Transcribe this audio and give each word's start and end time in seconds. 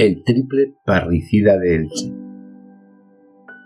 El 0.00 0.22
triple 0.22 0.76
parricida 0.84 1.58
de 1.58 1.74
Elche. 1.74 2.14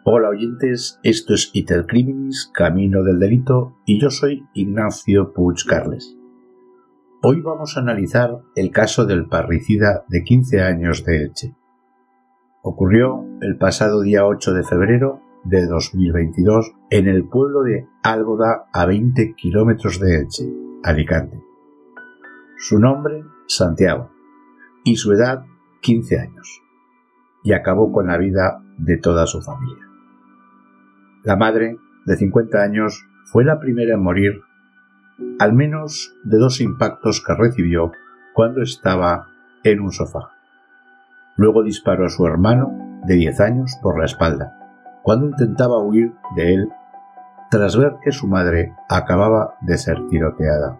Hola 0.06 0.30
oyentes, 0.30 0.98
esto 1.02 1.34
es 1.34 1.50
Itel 1.52 1.84
Criminis, 1.84 2.50
Camino 2.54 3.02
del 3.02 3.18
Delito, 3.18 3.76
y 3.84 4.00
yo 4.00 4.08
soy 4.08 4.42
Ignacio 4.54 5.34
Puig 5.34 5.58
Carles. 5.68 6.16
Hoy 7.22 7.42
vamos 7.42 7.76
a 7.76 7.80
analizar 7.80 8.38
el 8.56 8.70
caso 8.70 9.04
del 9.04 9.26
parricida 9.26 10.06
de 10.08 10.24
15 10.24 10.62
años 10.62 11.04
de 11.04 11.22
Elche. 11.22 11.54
Ocurrió 12.62 13.26
el 13.42 13.58
pasado 13.58 14.00
día 14.00 14.24
8 14.24 14.54
de 14.54 14.62
febrero 14.62 15.20
de 15.44 15.66
2022 15.66 16.72
en 16.88 17.08
el 17.08 17.28
pueblo 17.28 17.62
de 17.62 17.86
Álgoda 18.02 18.70
a 18.72 18.86
20 18.86 19.34
kilómetros 19.34 20.00
de 20.00 20.20
Elche, 20.20 20.50
Alicante. 20.82 21.42
Su 22.56 22.78
nombre, 22.78 23.22
Santiago, 23.46 24.08
y 24.82 24.96
su 24.96 25.12
edad 25.12 25.44
15 25.82 26.18
años 26.18 26.62
y 27.44 27.52
acabó 27.52 27.92
con 27.92 28.06
la 28.06 28.16
vida 28.16 28.62
de 28.78 28.96
toda 28.96 29.26
su 29.26 29.42
familia. 29.42 29.86
La 31.24 31.36
madre, 31.36 31.76
de 32.06 32.16
50 32.16 32.62
años, 32.62 33.06
fue 33.26 33.44
la 33.44 33.60
primera 33.60 33.94
en 33.94 34.02
morir 34.02 34.42
al 35.38 35.52
menos 35.52 36.16
de 36.24 36.38
dos 36.38 36.60
impactos 36.60 37.22
que 37.24 37.34
recibió 37.34 37.92
cuando 38.34 38.62
estaba 38.62 39.28
en 39.62 39.80
un 39.80 39.92
sofá. 39.92 40.30
Luego 41.36 41.62
disparó 41.62 42.06
a 42.06 42.10
su 42.10 42.26
hermano, 42.26 43.00
de 43.04 43.14
10 43.14 43.40
años, 43.40 43.78
por 43.82 43.98
la 43.98 44.06
espalda, 44.06 44.56
cuando 45.02 45.26
intentaba 45.26 45.78
huir 45.78 46.12
de 46.36 46.54
él 46.54 46.68
tras 47.50 47.76
ver 47.76 47.96
que 48.02 48.12
su 48.12 48.28
madre 48.28 48.74
acababa 48.88 49.56
de 49.60 49.76
ser 49.76 50.06
tiroteada. 50.08 50.78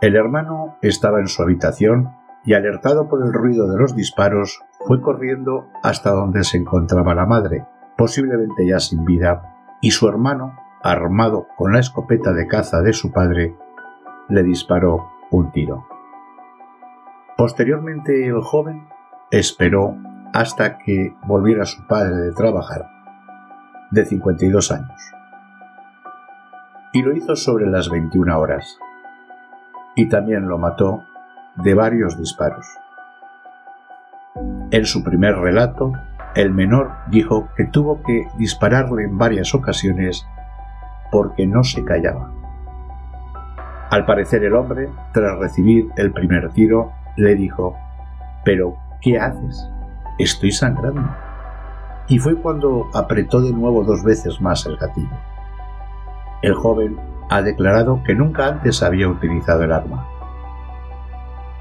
El 0.00 0.16
hermano 0.16 0.76
estaba 0.82 1.20
en 1.20 1.26
su 1.26 1.42
habitación 1.42 2.10
y 2.44 2.54
alertado 2.54 3.08
por 3.08 3.24
el 3.24 3.32
ruido 3.32 3.70
de 3.70 3.78
los 3.78 3.94
disparos, 3.94 4.62
fue 4.86 5.00
corriendo 5.00 5.68
hasta 5.82 6.10
donde 6.10 6.44
se 6.44 6.58
encontraba 6.58 7.14
la 7.14 7.26
madre, 7.26 7.66
posiblemente 7.96 8.66
ya 8.66 8.80
sin 8.80 9.04
vida, 9.04 9.54
y 9.80 9.92
su 9.92 10.08
hermano, 10.08 10.56
armado 10.82 11.46
con 11.56 11.72
la 11.72 11.80
escopeta 11.80 12.32
de 12.32 12.46
caza 12.46 12.80
de 12.82 12.92
su 12.92 13.12
padre, 13.12 13.56
le 14.28 14.42
disparó 14.42 15.10
un 15.30 15.52
tiro. 15.52 15.86
Posteriormente 17.36 18.26
el 18.26 18.40
joven 18.40 18.88
esperó 19.30 19.96
hasta 20.32 20.78
que 20.78 21.14
volviera 21.26 21.64
su 21.64 21.86
padre 21.86 22.14
de 22.16 22.32
trabajar, 22.32 22.86
de 23.90 24.04
52 24.04 24.72
años. 24.72 25.12
Y 26.92 27.02
lo 27.02 27.16
hizo 27.16 27.36
sobre 27.36 27.66
las 27.66 27.88
21 27.88 28.38
horas. 28.38 28.78
Y 29.94 30.08
también 30.08 30.48
lo 30.48 30.58
mató 30.58 31.04
de 31.56 31.74
varios 31.74 32.18
disparos. 32.18 32.66
En 34.70 34.86
su 34.86 35.02
primer 35.04 35.36
relato, 35.36 35.92
el 36.34 36.50
menor 36.52 36.92
dijo 37.08 37.48
que 37.56 37.66
tuvo 37.66 38.02
que 38.02 38.26
dispararle 38.38 39.04
en 39.04 39.18
varias 39.18 39.54
ocasiones 39.54 40.26
porque 41.10 41.46
no 41.46 41.62
se 41.62 41.84
callaba. 41.84 42.30
Al 43.90 44.06
parecer 44.06 44.42
el 44.44 44.54
hombre, 44.54 44.88
tras 45.12 45.38
recibir 45.38 45.90
el 45.96 46.12
primer 46.12 46.50
tiro, 46.52 46.92
le 47.16 47.34
dijo, 47.34 47.76
Pero, 48.44 48.78
¿qué 49.02 49.18
haces? 49.18 49.68
Estoy 50.18 50.50
sangrando. 50.50 51.14
Y 52.08 52.18
fue 52.18 52.36
cuando 52.36 52.88
apretó 52.94 53.42
de 53.42 53.52
nuevo 53.52 53.84
dos 53.84 54.02
veces 54.02 54.40
más 54.40 54.64
el 54.64 54.78
gatillo. 54.78 55.16
El 56.40 56.54
joven 56.54 56.98
ha 57.28 57.42
declarado 57.42 58.02
que 58.02 58.14
nunca 58.14 58.46
antes 58.46 58.82
había 58.82 59.08
utilizado 59.08 59.64
el 59.64 59.72
arma. 59.72 60.06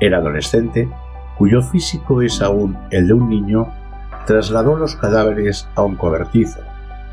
El 0.02 0.16
adolescente, 0.16 0.90
cuyo 1.38 1.62
físico 1.62 2.24
es 2.24 2.42
aún 2.42 2.76
el 2.90 3.08
de 3.08 3.14
un 3.14 3.30
niño, 3.30 3.72
trasladó 4.26 4.76
los 4.76 4.96
cadáveres 4.96 5.70
a 5.76 5.84
un 5.84 5.96
cobertizo, 5.96 6.60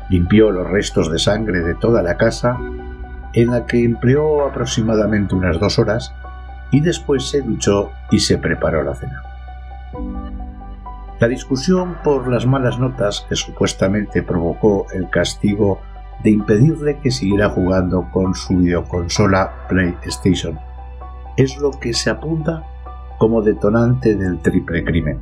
limpió 0.09 0.49
los 0.49 0.67
restos 0.67 1.11
de 1.11 1.19
sangre 1.19 1.59
de 1.59 1.75
toda 1.75 2.01
la 2.01 2.17
casa, 2.17 2.57
en 3.33 3.51
la 3.51 3.67
que 3.67 3.83
empleó 3.83 4.43
aproximadamente 4.43 5.35
unas 5.35 5.59
dos 5.59 5.77
horas, 5.77 6.11
y 6.71 6.79
después 6.79 7.29
se 7.29 7.41
duchó 7.41 7.91
y 8.09 8.19
se 8.19 8.39
preparó 8.39 8.83
la 8.83 8.95
cena. 8.95 9.21
La 11.19 11.27
discusión 11.27 11.95
por 12.03 12.27
las 12.27 12.47
malas 12.47 12.79
notas 12.79 13.23
que 13.29 13.35
supuestamente 13.35 14.23
provocó 14.23 14.87
el 14.93 15.11
castigo 15.11 15.79
de 16.23 16.31
impedirle 16.31 16.97
que 16.97 17.11
siguiera 17.11 17.49
jugando 17.49 18.09
con 18.11 18.33
su 18.33 18.57
videoconsola 18.57 19.67
PlayStation 19.67 20.59
es 21.37 21.57
lo 21.57 21.71
que 21.71 21.93
se 21.93 22.09
apunta 22.09 22.63
como 23.19 23.43
detonante 23.43 24.15
del 24.15 24.41
triple 24.41 24.83
crimen. 24.83 25.19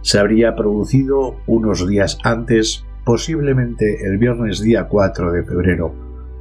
Se 0.00 0.18
habría 0.18 0.56
producido 0.56 1.36
unos 1.46 1.86
días 1.86 2.18
antes, 2.24 2.86
posiblemente 3.04 4.06
el 4.06 4.16
viernes 4.16 4.62
día 4.62 4.88
4 4.88 5.32
de 5.32 5.44
febrero, 5.44 5.92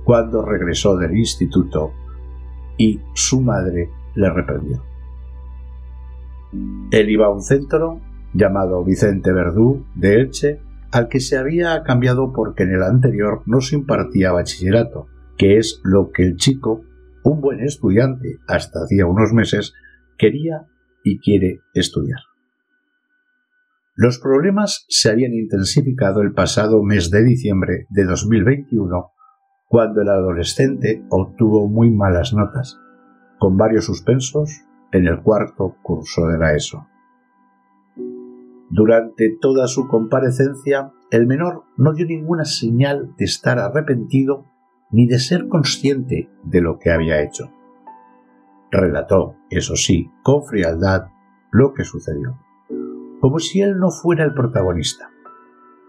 cuando 0.04 0.46
regresó 0.46 0.96
del 0.96 1.18
instituto 1.18 1.92
y 2.78 3.02
su 3.14 3.42
madre 3.42 3.90
le 4.16 4.30
reprendió. 4.30 4.84
Él 6.92 7.10
iba 7.10 7.26
a 7.26 7.32
un 7.32 7.42
centro 7.42 8.00
llamado 8.34 8.84
Vicente 8.84 9.32
Verdú 9.32 9.86
de 9.96 10.22
Elche, 10.22 10.60
al 10.92 11.08
que 11.08 11.20
se 11.20 11.38
había 11.38 11.84
cambiado 11.84 12.32
porque 12.34 12.64
en 12.64 12.74
el 12.74 12.84
anterior 12.84 13.42
no 13.46 13.62
se 13.62 13.76
impartía 13.76 14.32
bachillerato, 14.32 15.08
que 15.38 15.58
es 15.58 15.82
lo 15.84 16.12
que 16.12 16.24
el 16.24 16.36
chico, 16.36 16.84
un 17.24 17.42
buen 17.42 17.62
estudiante 17.62 18.40
hasta 18.48 18.84
hacía 18.84 19.06
unos 19.06 19.32
meses, 19.34 19.74
quería 20.18 20.68
y 21.04 21.20
quiere 21.20 21.62
estudiar. 21.74 22.20
Los 23.96 24.20
problemas 24.20 24.86
se 24.88 25.10
habían 25.10 25.34
intensificado 25.34 26.22
el 26.22 26.34
pasado 26.34 26.82
mes 26.82 27.12
de 27.12 27.24
diciembre 27.24 27.88
de 27.90 28.06
2021, 28.06 29.12
cuando 29.68 30.02
el 30.02 30.10
adolescente 30.10 31.04
obtuvo 31.10 31.68
muy 31.68 31.92
malas 31.92 32.34
notas, 32.34 32.80
con 33.38 33.58
varios 33.58 33.86
suspensos 33.86 34.62
en 34.92 35.08
el 35.08 35.22
cuarto 35.22 35.76
curso 35.82 36.28
de 36.28 36.38
la 36.38 36.56
ESO. 36.56 36.88
Durante 38.70 39.36
toda 39.42 39.68
su 39.68 39.88
comparecencia, 39.88 40.94
el 41.12 41.28
menor 41.28 41.66
no 41.76 41.94
dio 41.94 42.06
ninguna 42.06 42.46
señal 42.46 43.14
de 43.18 43.26
estar 43.26 43.60
arrepentido 43.60 44.46
ni 44.92 45.08
de 45.08 45.20
ser 45.20 45.48
consciente 45.50 46.30
de 46.44 46.62
lo 46.62 46.80
que 46.80 46.92
había 46.92 47.22
hecho. 47.22 47.52
Relató, 48.72 49.36
eso 49.50 49.76
sí, 49.76 50.10
con 50.24 50.44
frialdad 50.46 51.08
lo 51.52 51.74
que 51.74 51.84
sucedió, 51.84 52.40
como 53.20 53.40
si 53.40 53.62
él 53.62 53.78
no 53.78 53.92
fuera 53.92 54.24
el 54.24 54.34
protagonista, 54.34 55.10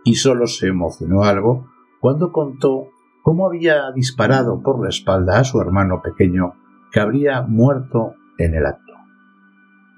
y 0.05 0.15
solo 0.17 0.49
se 0.49 0.67
emocionó 0.67 1.23
algo 1.23 1.69
cuando 2.01 2.33
contó 2.33 2.89
cómo 3.23 3.47
había 3.47 3.93
disparado 3.93 4.61
por 4.63 4.83
la 4.83 4.89
espalda 4.89 5.39
a 5.39 5.45
su 5.45 5.61
hermano 5.61 6.03
pequeño 6.03 6.55
que 6.91 7.01
habría 7.01 7.43
muerto 7.43 8.15
en 8.39 8.55
el 8.55 8.67
acto. 8.67 8.93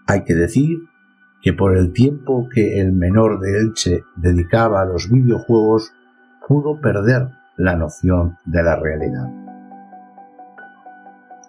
Hay 0.06 0.24
que 0.24 0.34
decir 0.34 0.78
que 1.40 1.54
por 1.54 1.76
el 1.76 1.92
tiempo 1.92 2.48
que 2.54 2.80
el 2.80 2.92
menor 2.92 3.40
de 3.40 3.58
Elche 3.58 4.04
dedicaba 4.16 4.82
a 4.82 4.86
los 4.86 5.10
videojuegos 5.10 5.92
pudo 6.46 6.80
perder 6.80 7.28
la 7.56 7.76
noción 7.76 8.36
de 8.44 8.62
la 8.62 8.76
realidad. 8.76 9.43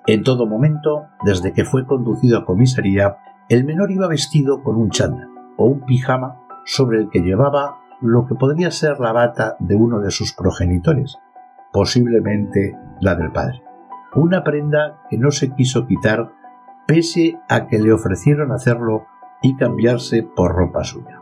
En 0.07 0.21
todo 0.21 0.45
momento, 0.45 1.07
desde 1.23 1.51
que 1.51 1.65
fue 1.65 1.87
conducido 1.87 2.37
a 2.37 2.45
comisaría, 2.45 3.17
el 3.49 3.65
menor 3.65 3.89
iba 3.89 4.07
vestido 4.07 4.61
con 4.61 4.75
un 4.75 4.91
chándal 4.91 5.29
o 5.57 5.65
un 5.65 5.81
pijama 5.81 6.41
sobre 6.63 6.99
el 6.99 7.09
que 7.09 7.21
llevaba 7.21 7.79
lo 8.01 8.27
que 8.27 8.35
podría 8.35 8.69
ser 8.69 8.99
la 8.99 9.13
bata 9.13 9.55
de 9.59 9.75
uno 9.75 9.99
de 10.01 10.11
sus 10.11 10.33
progenitores, 10.33 11.17
posiblemente 11.73 12.77
la 13.01 13.15
del 13.15 13.31
padre. 13.31 13.63
Una 14.13 14.43
prenda 14.43 15.01
que 15.09 15.17
no 15.17 15.31
se 15.31 15.51
quiso 15.55 15.87
quitar 15.87 16.31
pese 16.85 17.39
a 17.49 17.65
que 17.65 17.79
le 17.79 17.91
ofrecieron 17.91 18.51
hacerlo 18.51 19.05
y 19.41 19.55
cambiarse 19.55 20.21
por 20.21 20.53
ropa 20.53 20.83
suya. 20.83 21.19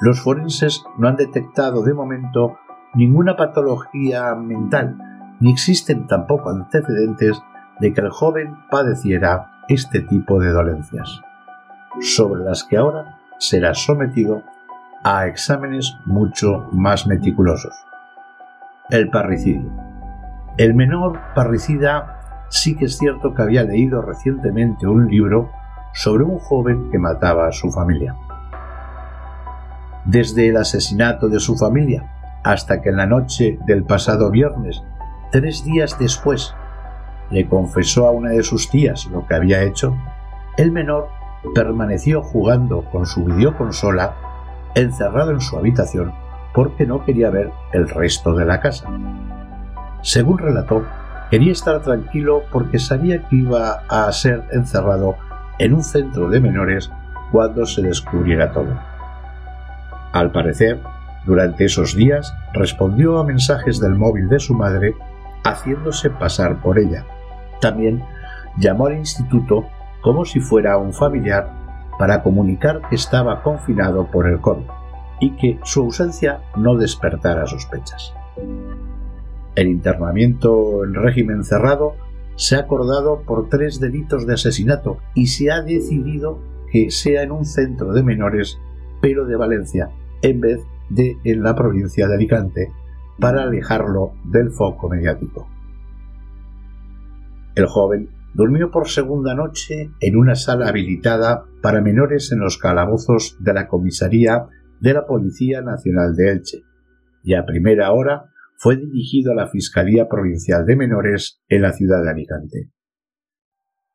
Los 0.00 0.20
forenses 0.20 0.84
no 0.98 1.06
han 1.06 1.16
detectado 1.16 1.84
de 1.84 1.94
momento 1.94 2.56
ninguna 2.94 3.36
patología 3.36 4.34
mental 4.34 4.98
ni 5.40 5.52
existen 5.52 6.06
tampoco 6.06 6.50
antecedentes 6.50 7.40
de 7.80 7.92
que 7.92 8.00
el 8.00 8.10
joven 8.10 8.56
padeciera 8.70 9.50
este 9.68 10.00
tipo 10.00 10.40
de 10.40 10.50
dolencias, 10.50 11.20
sobre 12.00 12.44
las 12.44 12.64
que 12.64 12.76
ahora 12.76 13.18
será 13.38 13.74
sometido 13.74 14.42
a 15.02 15.26
exámenes 15.26 15.96
mucho 16.06 16.68
más 16.72 17.06
meticulosos. 17.06 17.74
El 18.90 19.10
parricidio. 19.10 19.70
El 20.56 20.74
menor 20.74 21.20
parricida 21.34 22.46
sí 22.48 22.76
que 22.76 22.86
es 22.86 22.96
cierto 22.96 23.34
que 23.34 23.42
había 23.42 23.64
leído 23.64 24.02
recientemente 24.02 24.86
un 24.86 25.08
libro 25.08 25.50
sobre 25.92 26.24
un 26.24 26.38
joven 26.38 26.90
que 26.90 26.98
mataba 26.98 27.48
a 27.48 27.52
su 27.52 27.70
familia. 27.70 28.16
Desde 30.04 30.48
el 30.48 30.56
asesinato 30.56 31.28
de 31.28 31.40
su 31.40 31.56
familia 31.56 32.10
hasta 32.44 32.82
que 32.82 32.90
en 32.90 32.96
la 32.96 33.06
noche 33.06 33.58
del 33.66 33.84
pasado 33.84 34.30
viernes 34.30 34.82
tres 35.34 35.64
días 35.64 35.98
después 35.98 36.54
le 37.28 37.48
confesó 37.48 38.06
a 38.06 38.12
una 38.12 38.30
de 38.30 38.44
sus 38.44 38.70
tías 38.70 39.06
lo 39.06 39.26
que 39.26 39.34
había 39.34 39.64
hecho, 39.64 39.96
el 40.56 40.70
menor 40.70 41.08
permaneció 41.56 42.22
jugando 42.22 42.84
con 42.84 43.04
su 43.04 43.24
videoconsola 43.24 44.14
encerrado 44.76 45.32
en 45.32 45.40
su 45.40 45.56
habitación 45.56 46.12
porque 46.54 46.86
no 46.86 47.04
quería 47.04 47.30
ver 47.30 47.50
el 47.72 47.88
resto 47.88 48.36
de 48.36 48.44
la 48.44 48.60
casa. 48.60 48.86
Según 50.02 50.38
relató, 50.38 50.86
quería 51.32 51.50
estar 51.50 51.82
tranquilo 51.82 52.44
porque 52.52 52.78
sabía 52.78 53.26
que 53.28 53.34
iba 53.34 53.82
a 53.88 54.12
ser 54.12 54.44
encerrado 54.52 55.16
en 55.58 55.74
un 55.74 55.82
centro 55.82 56.30
de 56.30 56.38
menores 56.38 56.92
cuando 57.32 57.66
se 57.66 57.82
descubriera 57.82 58.52
todo. 58.52 58.78
Al 60.12 60.30
parecer, 60.30 60.80
durante 61.26 61.64
esos 61.64 61.96
días 61.96 62.32
respondió 62.52 63.18
a 63.18 63.24
mensajes 63.24 63.80
del 63.80 63.96
móvil 63.96 64.28
de 64.28 64.38
su 64.38 64.54
madre 64.54 64.94
haciéndose 65.44 66.10
pasar 66.10 66.60
por 66.60 66.78
ella. 66.78 67.06
También 67.60 68.02
llamó 68.58 68.86
al 68.86 68.96
instituto 68.96 69.66
como 70.00 70.24
si 70.24 70.40
fuera 70.40 70.76
un 70.78 70.92
familiar 70.92 71.50
para 71.98 72.22
comunicar 72.22 72.82
que 72.88 72.96
estaba 72.96 73.42
confinado 73.42 74.10
por 74.10 74.26
el 74.26 74.40
COVID 74.40 74.64
y 75.20 75.30
que 75.36 75.58
su 75.64 75.80
ausencia 75.80 76.40
no 76.56 76.76
despertara 76.76 77.46
sospechas. 77.46 78.12
El 79.54 79.68
internamiento 79.68 80.84
en 80.84 80.94
régimen 80.94 81.44
cerrado 81.44 81.94
se 82.36 82.56
ha 82.56 82.60
acordado 82.60 83.22
por 83.22 83.48
tres 83.48 83.78
delitos 83.78 84.26
de 84.26 84.34
asesinato 84.34 84.98
y 85.14 85.28
se 85.28 85.52
ha 85.52 85.62
decidido 85.62 86.40
que 86.70 86.90
sea 86.90 87.22
en 87.22 87.30
un 87.30 87.44
centro 87.44 87.92
de 87.92 88.02
menores, 88.02 88.58
pero 89.00 89.24
de 89.26 89.36
Valencia, 89.36 89.90
en 90.22 90.40
vez 90.40 90.60
de 90.88 91.16
en 91.22 91.42
la 91.44 91.54
provincia 91.54 92.08
de 92.08 92.14
Alicante, 92.14 92.72
para 93.18 93.42
alejarlo 93.42 94.12
del 94.24 94.50
foco 94.50 94.88
mediático. 94.88 95.48
El 97.54 97.66
joven 97.66 98.08
durmió 98.34 98.70
por 98.70 98.88
segunda 98.88 99.34
noche 99.34 99.90
en 100.00 100.16
una 100.16 100.34
sala 100.34 100.68
habilitada 100.68 101.44
para 101.62 101.80
menores 101.80 102.32
en 102.32 102.40
los 102.40 102.58
calabozos 102.58 103.36
de 103.40 103.54
la 103.54 103.68
comisaría 103.68 104.46
de 104.80 104.92
la 104.92 105.06
Policía 105.06 105.62
Nacional 105.62 106.16
de 106.16 106.32
Elche, 106.32 106.62
y 107.22 107.34
a 107.34 107.46
primera 107.46 107.92
hora 107.92 108.26
fue 108.56 108.76
dirigido 108.76 109.32
a 109.32 109.36
la 109.36 109.48
Fiscalía 109.48 110.08
Provincial 110.08 110.66
de 110.66 110.76
Menores 110.76 111.40
en 111.48 111.62
la 111.62 111.72
ciudad 111.72 112.02
de 112.02 112.10
Alicante. 112.10 112.70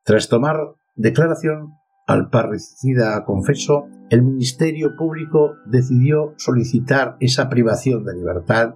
Tras 0.04 0.30
tomar 0.30 0.57
declaración 0.95 1.74
al 2.07 2.30
parricida 2.30 3.24
confeso, 3.25 3.88
el 4.10 4.24
Ministerio 4.24 4.95
Público 4.98 5.56
decidió 5.65 6.33
solicitar 6.38 7.18
esa 7.19 7.50
privación 7.50 8.04
de 8.04 8.15
libertad 8.15 8.74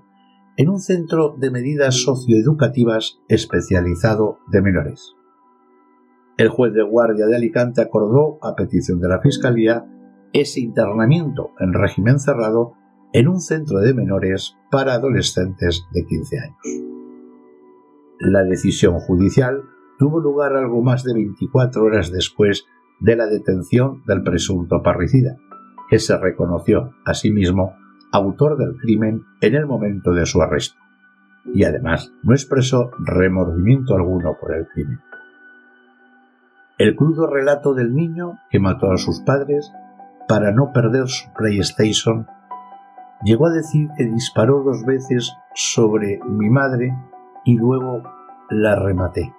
en 0.56 0.70
un 0.70 0.80
centro 0.80 1.36
de 1.38 1.50
medidas 1.50 1.96
socioeducativas 2.04 3.20
especializado 3.28 4.40
de 4.52 4.62
menores. 4.62 5.16
El 6.38 6.50
juez 6.50 6.74
de 6.74 6.84
guardia 6.84 7.26
de 7.26 7.36
Alicante 7.36 7.82
acordó, 7.82 8.38
a 8.42 8.56
petición 8.56 9.00
de 9.00 9.08
la 9.08 9.20
Fiscalía, 9.22 9.86
ese 10.32 10.62
internamiento 10.62 11.52
en 11.60 11.74
régimen 11.74 12.20
cerrado 12.20 12.74
en 13.14 13.28
un 13.28 13.40
centro 13.40 13.80
de 13.80 13.94
menores 13.94 14.56
para 14.72 14.94
adolescentes 14.94 15.86
de 15.92 16.06
15 16.06 16.40
años. 16.40 16.58
La 18.20 18.44
decisión 18.44 19.00
judicial 19.00 19.64
tuvo 20.00 20.20
lugar 20.20 20.56
algo 20.56 20.82
más 20.82 21.04
de 21.04 21.14
24 21.14 21.84
horas 21.84 22.12
después 22.12 22.66
de 23.00 23.16
la 23.16 23.28
detención 23.28 24.02
del 24.08 24.24
presunto 24.24 24.82
parricida, 24.82 25.38
que 25.90 26.00
se 26.00 26.18
reconoció 26.18 26.92
a 27.06 27.14
sí 27.14 27.32
mismo 27.32 27.74
autor 28.14 28.58
del 28.58 28.78
crimen 28.78 29.24
en 29.42 29.56
el 29.56 29.66
momento 29.66 30.14
de 30.14 30.28
su 30.28 30.42
arresto, 30.42 30.80
y 31.52 31.64
además 31.64 32.12
no 32.22 32.34
expresó 32.34 32.92
remordimiento 33.00 33.96
alguno 33.96 34.38
por 34.40 34.54
el 34.56 34.68
crimen. 34.68 35.02
El 36.78 36.96
crudo 36.96 37.28
relato 37.28 37.74
del 37.74 37.96
niño 37.96 38.40
que 38.52 38.60
mató 38.60 38.92
a 38.92 38.98
sus 38.98 39.22
padres 39.22 39.72
para 40.28 40.52
no 40.52 40.72
perder 40.72 41.08
su 41.08 41.32
PlayStation 41.34 42.28
llegó 43.24 43.48
a 43.48 43.52
decir 43.52 43.90
que 43.98 44.06
disparó 44.06 44.64
dos 44.64 44.86
veces 44.86 45.34
sobre 45.56 46.20
mi 46.28 46.50
madre 46.50 46.96
y 47.44 47.58
luego 47.58 48.04
la 48.50 48.76
rematé. 48.76 49.34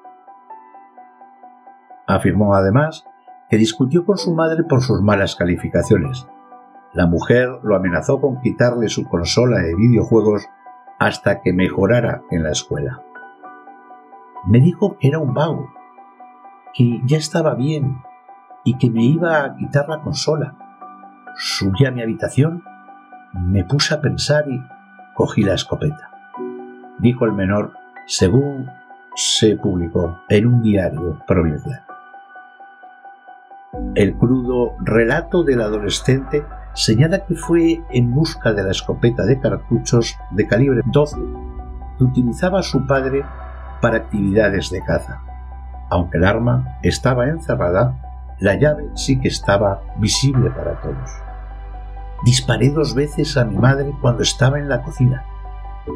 Afirmó 2.06 2.54
además 2.56 3.04
que 3.48 3.56
discutió 3.56 4.04
con 4.04 4.18
su 4.18 4.34
madre 4.34 4.64
por 4.64 4.82
sus 4.82 5.00
malas 5.00 5.36
calificaciones. 5.36 6.26
La 6.94 7.06
mujer 7.06 7.58
lo 7.64 7.74
amenazó 7.74 8.20
con 8.20 8.40
quitarle 8.40 8.88
su 8.88 9.08
consola 9.08 9.58
de 9.58 9.74
videojuegos 9.74 10.48
hasta 11.00 11.40
que 11.40 11.52
mejorara 11.52 12.22
en 12.30 12.44
la 12.44 12.52
escuela. 12.52 13.02
Me 14.46 14.60
dijo 14.60 14.96
que 14.96 15.08
era 15.08 15.18
un 15.18 15.34
vago 15.34 15.72
que 16.72 17.00
ya 17.04 17.16
estaba 17.16 17.56
bien 17.56 17.98
y 18.62 18.78
que 18.78 18.90
me 18.90 19.02
iba 19.02 19.44
a 19.44 19.56
quitar 19.56 19.88
la 19.88 20.02
consola. 20.02 20.54
Subí 21.34 21.84
a 21.84 21.90
mi 21.90 22.00
habitación, 22.00 22.62
me 23.32 23.64
puse 23.64 23.92
a 23.92 24.00
pensar 24.00 24.48
y 24.48 24.62
cogí 25.14 25.42
la 25.42 25.54
escopeta. 25.54 26.12
Dijo 27.00 27.24
el 27.24 27.32
menor, 27.32 27.72
según 28.06 28.70
se 29.16 29.56
publicó 29.56 30.20
en 30.28 30.46
un 30.46 30.62
diario 30.62 31.20
provincial. 31.26 31.84
El 33.96 34.16
crudo 34.16 34.76
relato 34.78 35.42
del 35.42 35.60
adolescente 35.60 36.44
señala 36.74 37.24
que 37.24 37.34
fue 37.34 37.82
en 37.90 38.12
busca 38.12 38.52
de 38.52 38.62
la 38.64 38.72
escopeta 38.72 39.24
de 39.24 39.40
cartuchos 39.40 40.16
de 40.32 40.46
calibre 40.46 40.82
12 40.84 41.16
que 41.96 42.04
utilizaba 42.04 42.62
su 42.62 42.86
padre 42.86 43.24
para 43.80 43.98
actividades 43.98 44.70
de 44.70 44.82
caza. 44.82 45.20
Aunque 45.90 46.18
el 46.18 46.24
arma 46.24 46.78
estaba 46.82 47.28
encerrada, 47.28 48.34
la 48.40 48.56
llave 48.56 48.90
sí 48.94 49.20
que 49.20 49.28
estaba 49.28 49.82
visible 49.98 50.50
para 50.50 50.80
todos. 50.80 51.10
Disparé 52.24 52.70
dos 52.70 52.94
veces 52.94 53.36
a 53.36 53.44
mi 53.44 53.56
madre 53.56 53.92
cuando 54.00 54.22
estaba 54.22 54.58
en 54.58 54.68
la 54.68 54.82
cocina. 54.82 55.24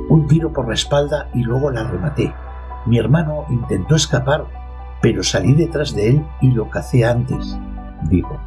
Un 0.08 0.26
tiro 0.28 0.52
por 0.52 0.68
la 0.68 0.74
espalda 0.74 1.28
y 1.34 1.42
luego 1.42 1.70
la 1.70 1.84
rematé. 1.84 2.32
Mi 2.86 2.98
hermano 2.98 3.46
intentó 3.48 3.96
escapar, 3.96 4.44
pero 5.00 5.22
salí 5.22 5.54
detrás 5.54 5.94
de 5.94 6.10
él 6.10 6.26
y 6.40 6.50
lo 6.50 6.68
cacé 6.68 7.04
antes, 7.04 7.58
dijo. 8.02 8.38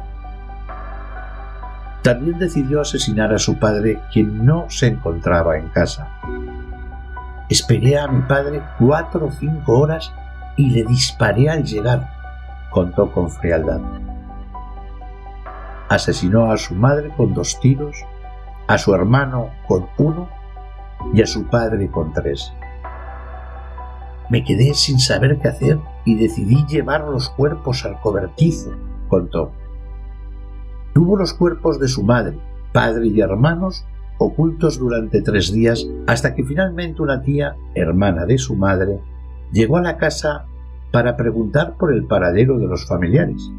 También 2.02 2.38
decidió 2.38 2.80
asesinar 2.80 3.32
a 3.32 3.38
su 3.38 3.58
padre, 3.58 4.00
quien 4.12 4.44
no 4.44 4.66
se 4.68 4.88
encontraba 4.88 5.56
en 5.56 5.68
casa. 5.68 6.08
Esperé 7.48 7.98
a 7.98 8.08
mi 8.08 8.22
padre 8.22 8.60
cuatro 8.78 9.26
o 9.26 9.30
cinco 9.30 9.78
horas 9.78 10.12
y 10.56 10.70
le 10.70 10.84
disparé 10.84 11.48
al 11.48 11.64
llegar, 11.64 12.10
contó 12.70 13.12
con 13.12 13.30
frialdad. 13.30 13.80
Asesinó 15.88 16.50
a 16.50 16.56
su 16.56 16.74
madre 16.74 17.10
con 17.16 17.34
dos 17.34 17.60
tiros, 17.60 17.96
a 18.66 18.78
su 18.78 18.94
hermano 18.94 19.50
con 19.68 19.86
uno 19.98 20.28
y 21.14 21.22
a 21.22 21.26
su 21.26 21.46
padre 21.46 21.88
con 21.88 22.12
tres. 22.12 22.52
Me 24.28 24.42
quedé 24.42 24.74
sin 24.74 24.98
saber 24.98 25.38
qué 25.40 25.48
hacer 25.48 25.78
y 26.04 26.16
decidí 26.16 26.64
llevar 26.66 27.02
los 27.02 27.28
cuerpos 27.28 27.84
al 27.84 28.00
cobertizo, 28.00 28.72
contó. 29.08 29.52
Tuvo 30.92 31.16
los 31.16 31.32
cuerpos 31.32 31.80
de 31.80 31.88
su 31.88 32.02
madre, 32.02 32.38
padre 32.72 33.08
y 33.08 33.20
hermanos 33.20 33.86
ocultos 34.18 34.78
durante 34.78 35.22
tres 35.22 35.52
días 35.52 35.86
hasta 36.06 36.34
que 36.34 36.44
finalmente 36.44 37.02
una 37.02 37.22
tía, 37.22 37.56
hermana 37.74 38.26
de 38.26 38.38
su 38.38 38.54
madre, 38.54 39.00
llegó 39.52 39.78
a 39.78 39.82
la 39.82 39.96
casa 39.96 40.46
para 40.92 41.16
preguntar 41.16 41.76
por 41.78 41.92
el 41.92 42.06
paradero 42.06 42.58
de 42.58 42.66
los 42.66 42.86
familiares. 42.86 43.50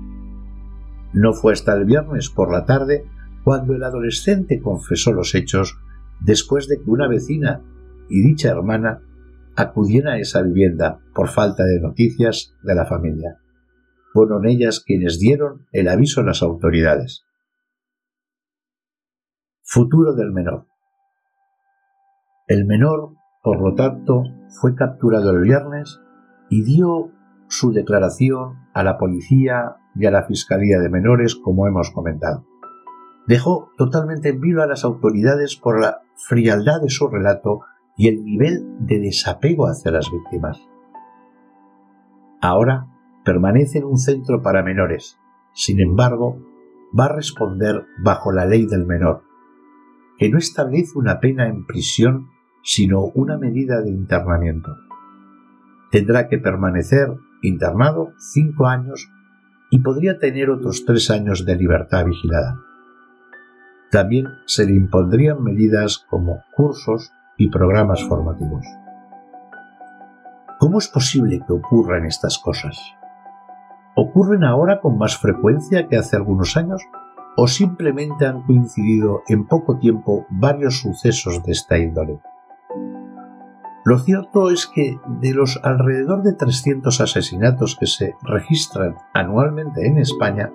No 1.11 1.33
fue 1.33 1.53
hasta 1.53 1.73
el 1.73 1.85
viernes 1.85 2.29
por 2.29 2.51
la 2.51 2.65
tarde 2.65 3.05
cuando 3.43 3.73
el 3.73 3.83
adolescente 3.83 4.61
confesó 4.61 5.11
los 5.11 5.35
hechos 5.35 5.77
después 6.19 6.67
de 6.67 6.81
que 6.81 6.89
una 6.89 7.07
vecina 7.07 7.61
y 8.09 8.21
dicha 8.21 8.49
hermana 8.49 9.01
acudieran 9.55 10.13
a 10.13 10.19
esa 10.19 10.41
vivienda 10.41 10.99
por 11.13 11.27
falta 11.27 11.63
de 11.63 11.79
noticias 11.79 12.55
de 12.63 12.75
la 12.75 12.85
familia. 12.85 13.42
Fueron 14.13 14.47
ellas 14.47 14.81
quienes 14.85 15.19
dieron 15.19 15.67
el 15.71 15.89
aviso 15.89 16.21
a 16.21 16.23
las 16.23 16.41
autoridades. 16.41 17.25
Futuro 19.63 20.13
del 20.13 20.31
menor. 20.31 20.67
El 22.47 22.65
menor 22.65 23.15
por 23.43 23.61
lo 23.61 23.75
tanto, 23.75 24.23
fue 24.61 24.73
capturado 24.73 25.31
el 25.31 25.41
viernes 25.41 25.99
y 26.49 26.63
dio 26.63 27.11
su 27.49 27.73
declaración 27.73 28.69
a 28.73 28.83
la 28.83 28.97
policía 28.97 29.75
y 29.95 30.05
a 30.05 30.11
la 30.11 30.23
Fiscalía 30.23 30.79
de 30.79 30.89
Menores, 30.89 31.35
como 31.35 31.67
hemos 31.67 31.91
comentado. 31.91 32.45
Dejó 33.27 33.69
totalmente 33.77 34.29
en 34.29 34.39
vilo 34.39 34.63
a 34.63 34.67
las 34.67 34.85
autoridades 34.85 35.57
por 35.57 35.81
la 35.81 36.03
frialdad 36.15 36.81
de 36.81 36.89
su 36.89 37.09
relato 37.09 37.59
y 37.97 38.07
el 38.07 38.23
nivel 38.23 38.63
de 38.79 38.99
desapego 38.99 39.67
hacia 39.67 39.91
las 39.91 40.09
víctimas. 40.09 40.57
Ahora 42.41 42.87
permanece 43.23 43.79
en 43.79 43.85
un 43.85 43.97
centro 43.97 44.41
para 44.41 44.63
menores. 44.63 45.19
Sin 45.53 45.79
embargo, 45.79 46.37
va 46.97 47.05
a 47.05 47.15
responder 47.15 47.85
bajo 48.03 48.31
la 48.31 48.45
ley 48.45 48.65
del 48.65 48.85
menor, 48.85 49.23
que 50.17 50.29
no 50.29 50.37
establece 50.37 50.97
una 50.97 51.19
pena 51.19 51.47
en 51.47 51.65
prisión 51.65 52.29
sino 52.63 53.01
una 53.13 53.37
medida 53.37 53.81
de 53.81 53.91
internamiento. 53.91 54.75
Tendrá 55.91 56.27
que 56.27 56.37
permanecer 56.37 57.09
internado 57.41 58.13
cinco 58.17 58.67
años 58.67 59.09
y 59.69 59.79
podría 59.79 60.17
tener 60.17 60.49
otros 60.49 60.85
tres 60.85 61.11
años 61.11 61.45
de 61.45 61.55
libertad 61.55 62.05
vigilada. 62.05 62.57
También 63.91 64.27
se 64.45 64.65
le 64.65 64.73
impondrían 64.75 65.43
medidas 65.43 66.03
como 66.09 66.41
cursos 66.55 67.11
y 67.37 67.49
programas 67.49 68.03
formativos. 68.03 68.65
¿Cómo 70.59 70.77
es 70.77 70.87
posible 70.87 71.41
que 71.45 71.53
ocurran 71.53 72.05
estas 72.05 72.39
cosas? 72.39 72.79
¿Ocurren 73.95 74.43
ahora 74.43 74.81
con 74.81 74.97
más 74.97 75.17
frecuencia 75.17 75.87
que 75.87 75.97
hace 75.97 76.15
algunos 76.15 76.57
años 76.57 76.81
o 77.35 77.47
simplemente 77.47 78.25
han 78.25 78.41
coincidido 78.41 79.21
en 79.27 79.45
poco 79.45 79.77
tiempo 79.77 80.25
varios 80.29 80.79
sucesos 80.79 81.43
de 81.43 81.51
esta 81.51 81.77
índole? 81.77 82.19
Lo 83.85 83.99
cierto 83.99 84.49
es 84.49 84.65
que 84.65 84.97
de 85.05 85.33
los 85.33 85.59
alrededor 85.61 86.23
de 86.23 86.33
300 86.33 87.01
asesinatos 87.01 87.75
que 87.79 87.85
se 87.85 88.15
registran 88.23 88.95
anualmente 89.13 89.85
en 89.85 89.97
España, 89.97 90.51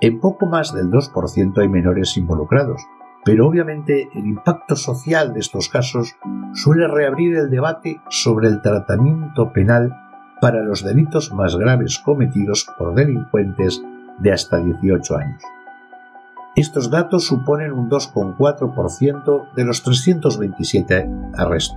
en 0.00 0.20
poco 0.20 0.46
más 0.46 0.74
del 0.74 0.90
2% 0.90 1.58
hay 1.58 1.68
menores 1.68 2.16
involucrados, 2.16 2.82
pero 3.24 3.46
obviamente 3.46 4.08
el 4.14 4.26
impacto 4.26 4.74
social 4.74 5.34
de 5.34 5.40
estos 5.40 5.68
casos 5.68 6.16
suele 6.52 6.88
reabrir 6.88 7.36
el 7.36 7.50
debate 7.50 8.00
sobre 8.08 8.48
el 8.48 8.60
tratamiento 8.62 9.52
penal 9.52 9.94
para 10.46 10.62
los 10.62 10.84
delitos 10.84 11.32
más 11.32 11.56
graves 11.56 11.98
cometidos 11.98 12.68
por 12.78 12.94
delincuentes 12.94 13.82
de 14.18 14.32
hasta 14.32 14.58
18 14.58 15.16
años. 15.16 15.42
Estos 16.54 16.88
datos 16.88 17.26
suponen 17.26 17.72
un 17.72 17.90
2,4% 17.90 19.52
de 19.56 19.64
los 19.64 19.82
327 19.82 21.10
arrestos. 21.36 21.76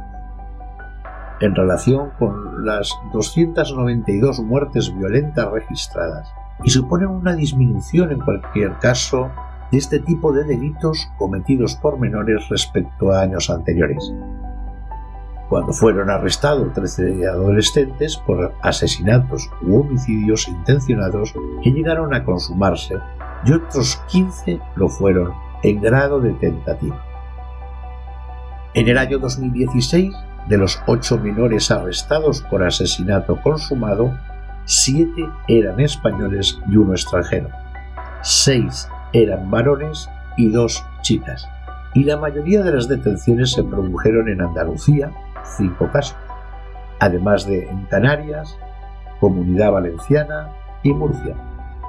En 1.42 1.56
relación 1.56 2.12
con 2.20 2.64
las 2.64 2.92
292 3.12 4.40
muertes 4.42 4.96
violentas 4.96 5.50
registradas, 5.50 6.32
y 6.64 6.70
suponen 6.70 7.08
una 7.08 7.34
disminución 7.34 8.12
en 8.12 8.20
cualquier 8.20 8.78
caso 8.78 9.32
de 9.72 9.80
este 9.80 9.98
tipo 9.98 10.32
de 10.32 10.44
delitos 10.44 11.10
cometidos 11.18 11.74
por 11.74 12.00
menores 12.00 12.48
respecto 12.50 13.12
a 13.12 13.22
años 13.22 13.50
anteriores 13.50 14.14
cuando 15.50 15.74
fueron 15.74 16.12
arrestados 16.12 16.72
13 16.74 17.28
adolescentes 17.28 18.18
por 18.18 18.54
asesinatos 18.62 19.50
u 19.62 19.80
homicidios 19.80 20.48
intencionados 20.48 21.34
que 21.64 21.72
llegaron 21.72 22.14
a 22.14 22.24
consumarse 22.24 22.96
y 23.44 23.54
otros 23.54 23.98
15 24.10 24.60
lo 24.76 24.88
fueron 24.88 25.34
en 25.64 25.82
grado 25.82 26.20
de 26.20 26.34
tentativa. 26.34 27.04
En 28.76 28.88
el 28.88 28.98
año 28.98 29.18
2016, 29.18 30.14
de 30.48 30.58
los 30.58 30.80
8 30.86 31.18
menores 31.18 31.72
arrestados 31.72 32.42
por 32.42 32.64
asesinato 32.64 33.42
consumado, 33.42 34.16
7 34.66 35.12
eran 35.48 35.80
españoles 35.80 36.60
y 36.68 36.78
uno 36.78 36.94
extranjero. 36.94 37.50
6 38.22 38.88
eran 39.14 39.50
varones 39.50 40.08
y 40.38 40.50
2 40.50 40.86
chicas. 41.02 41.48
Y 41.96 42.04
la 42.04 42.18
mayoría 42.18 42.62
de 42.62 42.74
las 42.74 42.88
detenciones 42.88 43.52
se 43.52 43.64
produjeron 43.64 44.30
en 44.30 44.42
Andalucía, 44.42 45.12
cinco 45.58 45.90
casos, 45.92 46.18
además 47.00 47.46
de 47.46 47.68
en 47.68 47.86
Canarias, 47.86 48.58
Comunidad 49.20 49.72
Valenciana 49.72 50.52
y 50.84 50.94
Murcia, 50.94 51.36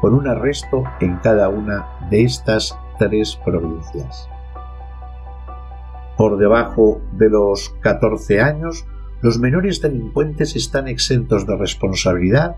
con 0.00 0.14
un 0.14 0.26
arresto 0.28 0.84
en 1.00 1.16
cada 1.16 1.48
una 1.48 1.86
de 2.10 2.24
estas 2.24 2.76
tres 2.98 3.38
provincias. 3.44 4.28
Por 6.16 6.36
debajo 6.36 7.00
de 7.12 7.30
los 7.30 7.70
14 7.80 8.40
años, 8.40 8.86
los 9.22 9.38
menores 9.38 9.80
delincuentes 9.80 10.56
están 10.56 10.88
exentos 10.88 11.46
de 11.46 11.56
responsabilidad 11.56 12.56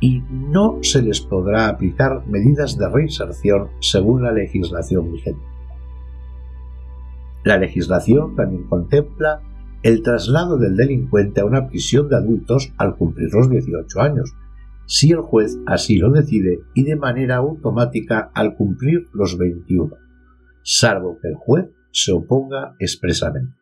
y 0.00 0.22
no 0.30 0.78
se 0.82 1.02
les 1.02 1.20
podrá 1.20 1.68
aplicar 1.68 2.26
medidas 2.26 2.76
de 2.76 2.88
reinserción 2.88 3.68
según 3.80 4.22
la 4.22 4.32
legislación 4.32 5.12
vigente. 5.12 5.42
La 7.44 7.58
legislación 7.58 8.34
también 8.34 8.64
contempla 8.64 9.40
el 9.86 10.02
traslado 10.02 10.58
del 10.58 10.74
delincuente 10.74 11.40
a 11.40 11.44
una 11.44 11.68
prisión 11.68 12.08
de 12.08 12.16
adultos 12.16 12.72
al 12.76 12.96
cumplir 12.96 13.32
los 13.32 13.48
18 13.48 14.00
años, 14.00 14.34
si 14.84 15.12
el 15.12 15.20
juez 15.20 15.58
así 15.64 15.98
lo 15.98 16.10
decide 16.10 16.58
y 16.74 16.82
de 16.82 16.96
manera 16.96 17.36
automática 17.36 18.32
al 18.34 18.56
cumplir 18.56 19.06
los 19.12 19.38
21, 19.38 19.94
salvo 20.64 21.20
que 21.22 21.28
el 21.28 21.36
juez 21.36 21.66
se 21.92 22.10
oponga 22.10 22.74
expresamente. 22.80 23.54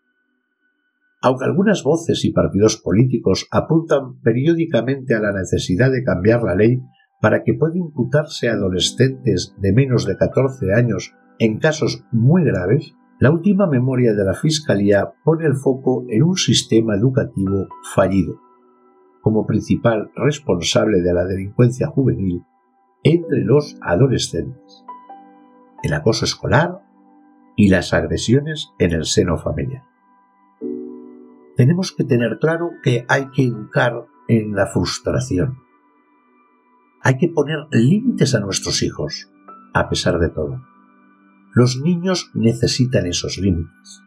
Aunque 1.21 1.45
algunas 1.45 1.83
voces 1.83 2.25
y 2.25 2.33
partidos 2.33 2.79
políticos 2.79 3.47
apuntan 3.51 4.19
periódicamente 4.23 5.15
a 5.15 5.21
la 5.21 5.33
necesidad 5.33 5.93
de 5.93 6.05
cambiar 6.05 6.43
la 6.43 6.55
ley 6.55 6.81
para 7.21 7.43
que 7.43 7.53
pueda 7.53 7.77
imputarse 7.77 8.49
a 8.49 8.55
adolescentes 8.55 9.55
de 9.59 9.75
menos 9.75 10.07
de 10.07 10.17
14 10.17 10.73
años 10.73 11.13
en 11.39 11.59
casos 11.59 12.03
muy 12.13 12.45
graves, 12.45 12.95
la 13.21 13.31
última 13.31 13.67
memoria 13.67 14.13
de 14.13 14.25
la 14.25 14.35
Fiscalía 14.35 15.13
pone 15.23 15.47
el 15.47 15.55
foco 15.55 16.05
en 16.09 16.25
un 16.25 16.37
sistema 16.37 16.97
educativo 16.97 17.69
fallido, 17.95 18.41
como 19.21 19.47
principal 19.47 20.11
responsable 20.17 21.01
de 21.01 21.15
la 21.15 21.25
delincuencia 21.25 21.87
juvenil 21.87 22.43
entre 23.05 23.45
los 23.45 23.77
adolescentes, 23.83 24.85
el 25.83 25.93
acoso 25.93 26.25
escolar 26.25 26.83
y 27.57 27.69
las 27.69 27.93
agresiones 27.93 28.71
en 28.79 28.93
el 28.93 29.05
seno 29.05 29.39
familiar. 29.39 29.85
Tenemos 31.57 31.93
que 31.93 32.03
tener 32.03 32.39
claro 32.41 32.73
que 32.83 33.05
hay 33.09 33.29
que 33.31 33.45
educar 33.45 34.07
en 34.27 34.57
la 34.57 34.67
frustración. 34.67 35.59
Hay 37.01 37.17
que 37.17 37.29
poner 37.29 37.59
límites 37.71 38.35
a 38.35 38.41
nuestros 38.41 38.83
hijos, 38.83 39.31
a 39.73 39.89
pesar 39.89 40.19
de 40.19 40.31
todo 40.31 40.74
los 41.55 41.81
niños 41.81 42.33
necesitan 42.35 43.07
esos 43.07 43.39
límites. 43.39 44.03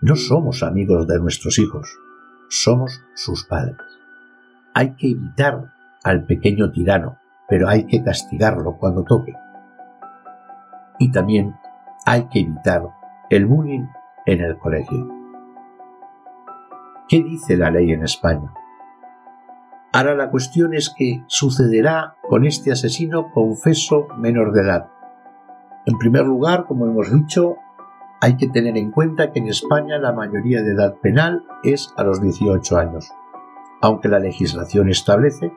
No 0.00 0.16
somos 0.16 0.62
amigos 0.62 1.06
de 1.06 1.18
nuestros 1.20 1.58
hijos, 1.58 1.86
somos 2.48 3.02
sus 3.14 3.44
padres. 3.44 3.76
Hay 4.72 4.94
que 4.96 5.10
evitar 5.10 5.74
al 6.02 6.24
pequeño 6.24 6.70
tirano, 6.72 7.18
pero 7.46 7.68
hay 7.68 7.86
que 7.86 8.02
castigarlo 8.02 8.78
cuando 8.78 9.04
toque. 9.04 9.34
Y 10.98 11.12
también 11.12 11.54
hay 12.06 12.26
que 12.28 12.40
evitar 12.40 12.82
el 13.28 13.44
bullying 13.44 13.86
en 14.24 14.40
el 14.40 14.56
colegio. 14.56 15.06
¿Qué 17.06 17.22
dice 17.22 17.58
la 17.58 17.70
ley 17.70 17.92
en 17.92 18.02
España? 18.02 18.50
Ahora 19.92 20.14
la 20.14 20.30
cuestión 20.30 20.72
es 20.72 20.92
qué 20.96 21.22
sucederá 21.26 22.16
con 22.22 22.46
este 22.46 22.72
asesino 22.72 23.30
confeso 23.32 24.08
menor 24.16 24.52
de 24.52 24.62
edad, 24.62 24.88
en 25.86 25.98
primer 25.98 26.24
lugar, 26.24 26.64
como 26.66 26.86
hemos 26.86 27.12
dicho, 27.12 27.56
hay 28.20 28.36
que 28.36 28.48
tener 28.48 28.78
en 28.78 28.90
cuenta 28.90 29.32
que 29.32 29.38
en 29.38 29.48
España 29.48 29.98
la 29.98 30.12
mayoría 30.12 30.62
de 30.62 30.72
edad 30.72 30.96
penal 31.02 31.44
es 31.62 31.92
a 31.96 32.04
los 32.04 32.22
18 32.22 32.78
años, 32.78 33.12
aunque 33.82 34.08
la 34.08 34.18
legislación 34.18 34.88
establece 34.88 35.52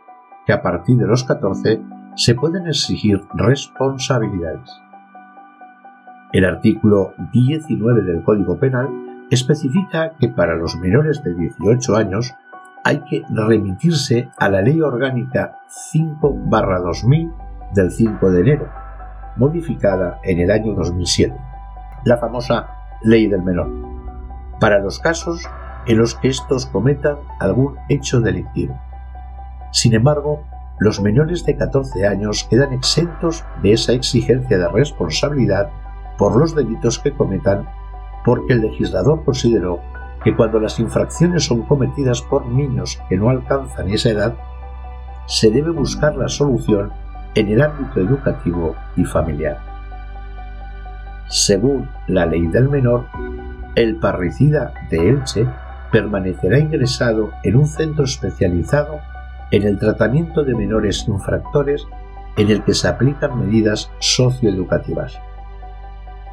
que 0.45 0.51
a 0.51 0.61
partir 0.61 0.97
de 0.97 1.07
los 1.07 1.23
14 1.23 1.81
se 2.15 2.35
pueden 2.35 2.67
exigir 2.67 3.21
responsabilidades. 3.35 4.69
El 6.33 6.43
artículo 6.43 7.13
19 7.31 8.01
del 8.01 8.21
Código 8.23 8.59
Penal 8.59 8.89
especifica 9.29 10.11
que 10.19 10.27
para 10.27 10.55
los 10.55 10.75
menores 10.77 11.23
de 11.23 11.35
18 11.35 11.95
años 11.95 12.33
hay 12.83 12.99
que 13.09 13.23
remitirse 13.29 14.29
a 14.37 14.49
la 14.49 14.61
Ley 14.61 14.81
Orgánica 14.81 15.59
5-2000 15.93 17.33
del 17.73 17.91
5 17.91 18.31
de 18.31 18.41
enero 18.41 18.86
modificada 19.37 20.19
en 20.23 20.39
el 20.39 20.51
año 20.51 20.73
2007, 20.73 21.35
la 22.05 22.17
famosa 22.17 22.67
Ley 23.01 23.27
del 23.27 23.43
Menor, 23.43 23.69
para 24.59 24.79
los 24.79 24.99
casos 24.99 25.47
en 25.85 25.97
los 25.97 26.15
que 26.15 26.29
estos 26.29 26.65
cometan 26.65 27.17
algún 27.39 27.77
hecho 27.89 28.19
delictivo. 28.19 28.79
Sin 29.71 29.93
embargo, 29.93 30.43
los 30.79 31.01
menores 31.01 31.45
de 31.45 31.55
14 31.55 32.07
años 32.07 32.45
quedan 32.49 32.73
exentos 32.73 33.43
de 33.61 33.73
esa 33.73 33.93
exigencia 33.93 34.57
de 34.57 34.67
responsabilidad 34.67 35.69
por 36.17 36.35
los 36.35 36.55
delitos 36.55 36.99
que 36.99 37.13
cometan 37.13 37.67
porque 38.25 38.53
el 38.53 38.61
legislador 38.61 39.23
consideró 39.23 39.79
que 40.23 40.35
cuando 40.35 40.59
las 40.59 40.79
infracciones 40.79 41.45
son 41.45 41.61
cometidas 41.63 42.21
por 42.21 42.45
niños 42.45 43.01
que 43.07 43.17
no 43.17 43.29
alcanzan 43.29 43.89
esa 43.89 44.09
edad, 44.09 44.35
se 45.25 45.51
debe 45.51 45.71
buscar 45.71 46.15
la 46.15 46.27
solución 46.27 46.91
en 47.35 47.49
el 47.49 47.61
ámbito 47.61 47.99
educativo 47.99 48.75
y 48.95 49.05
familiar. 49.05 49.59
Según 51.27 51.89
la 52.07 52.25
ley 52.25 52.47
del 52.47 52.69
menor, 52.69 53.05
el 53.75 53.97
parricida 53.97 54.73
de 54.89 55.09
Elche 55.09 55.47
permanecerá 55.91 56.57
ingresado 56.59 57.31
en 57.43 57.57
un 57.57 57.67
centro 57.67 58.05
especializado 58.05 58.99
en 59.51 59.63
el 59.63 59.77
tratamiento 59.77 60.43
de 60.43 60.55
menores 60.55 61.07
infractores 61.07 61.87
en 62.37 62.49
el 62.49 62.63
que 62.63 62.73
se 62.73 62.87
aplican 62.87 63.39
medidas 63.39 63.91
socioeducativas. 63.99 65.19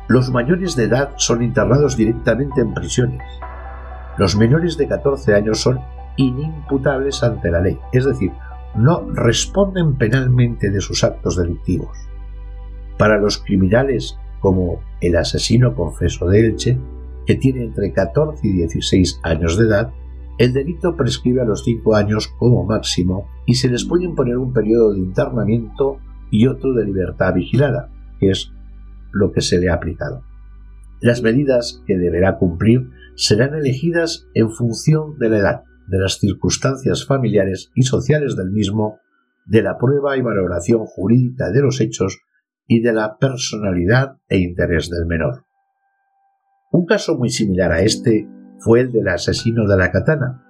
Los 0.06 0.30
mayores 0.30 0.76
de 0.76 0.84
edad 0.84 1.10
son 1.16 1.42
internados 1.42 1.96
directamente 1.96 2.60
en 2.60 2.74
prisiones. 2.74 3.22
Los 4.18 4.36
menores 4.36 4.76
de 4.76 4.86
14 4.86 5.34
años 5.34 5.60
son 5.60 5.80
inimputables 6.16 7.22
ante 7.22 7.50
la 7.50 7.60
ley, 7.60 7.78
es 7.92 8.04
decir, 8.04 8.32
no 8.76 9.08
responden 9.12 9.96
penalmente 9.96 10.70
de 10.70 10.80
sus 10.80 11.04
actos 11.04 11.36
delictivos. 11.36 11.96
Para 12.98 13.18
los 13.18 13.38
criminales 13.38 14.18
como 14.40 14.80
el 15.00 15.16
asesino 15.16 15.74
confeso 15.74 16.26
de 16.28 16.40
Elche, 16.40 16.78
que 17.26 17.36
tiene 17.36 17.64
entre 17.64 17.92
14 17.92 18.46
y 18.46 18.52
16 18.52 19.20
años 19.22 19.56
de 19.56 19.66
edad, 19.66 19.92
el 20.38 20.52
delito 20.52 20.96
prescribe 20.96 21.42
a 21.42 21.44
los 21.44 21.64
5 21.64 21.94
años 21.94 22.28
como 22.38 22.64
máximo 22.64 23.28
y 23.46 23.54
se 23.54 23.68
les 23.68 23.84
puede 23.84 24.04
imponer 24.04 24.36
un 24.36 24.52
periodo 24.52 24.92
de 24.92 24.98
internamiento 24.98 25.98
y 26.30 26.46
otro 26.46 26.74
de 26.74 26.84
libertad 26.84 27.34
vigilada, 27.34 27.90
que 28.18 28.30
es 28.30 28.52
lo 29.12 29.32
que 29.32 29.40
se 29.40 29.58
le 29.58 29.70
ha 29.70 29.74
aplicado. 29.74 30.22
Las 31.00 31.22
medidas 31.22 31.82
que 31.86 31.96
deberá 31.96 32.38
cumplir 32.38 32.90
serán 33.14 33.54
elegidas 33.54 34.26
en 34.34 34.50
función 34.50 35.18
de 35.18 35.28
la 35.28 35.38
edad, 35.38 35.64
de 35.86 35.98
las 35.98 36.18
circunstancias 36.18 37.06
familiares 37.06 37.70
y 37.74 37.82
sociales 37.82 38.36
del 38.36 38.50
mismo, 38.50 38.98
de 39.46 39.62
la 39.62 39.78
prueba 39.78 40.16
y 40.16 40.22
valoración 40.22 40.86
jurídica 40.86 41.50
de 41.50 41.62
los 41.62 41.80
hechos 41.80 42.20
y 42.66 42.80
de 42.80 42.92
la 42.92 43.18
personalidad 43.18 44.16
e 44.28 44.38
interés 44.38 44.88
del 44.90 45.06
menor. 45.06 45.44
Un 46.72 46.86
caso 46.86 47.16
muy 47.16 47.30
similar 47.30 47.72
a 47.72 47.82
este 47.82 48.28
fue 48.58 48.80
el 48.80 48.92
del 48.92 49.08
asesino 49.08 49.68
de 49.68 49.76
la 49.76 49.90
katana, 49.90 50.42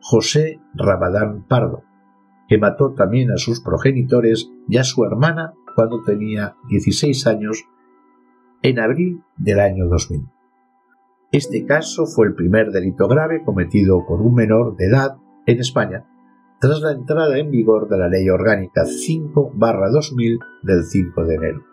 José 0.00 0.60
Rabadán 0.74 1.46
Pardo, 1.46 1.84
que 2.48 2.58
mató 2.58 2.94
también 2.94 3.30
a 3.30 3.36
sus 3.36 3.60
progenitores 3.60 4.50
y 4.68 4.78
a 4.78 4.84
su 4.84 5.04
hermana 5.04 5.52
cuando 5.76 6.02
tenía 6.02 6.56
16 6.68 7.26
años 7.26 7.64
en 8.62 8.78
abril 8.80 9.22
del 9.36 9.60
año 9.60 9.86
2000. 9.86 10.22
Este 11.32 11.64
caso 11.64 12.04
fue 12.04 12.26
el 12.26 12.34
primer 12.34 12.72
delito 12.72 13.08
grave 13.08 13.42
cometido 13.42 14.04
por 14.06 14.20
un 14.20 14.34
menor 14.34 14.76
de 14.76 14.84
edad 14.84 15.16
en 15.46 15.60
España 15.60 16.04
tras 16.60 16.80
la 16.82 16.92
entrada 16.92 17.38
en 17.38 17.50
vigor 17.50 17.88
de 17.88 17.96
la 17.96 18.06
Ley 18.06 18.28
Orgánica 18.28 18.82
5-2000 18.82 20.38
del 20.62 20.84
5 20.84 21.24
de 21.24 21.34
enero. 21.34 21.64